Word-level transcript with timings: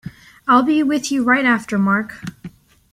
I'll 0.47 0.63
be 0.63 0.81
with 0.81 1.11
you 1.11 1.21
right 1.23 1.45
after 1.45 1.77
Mark. 1.77 2.15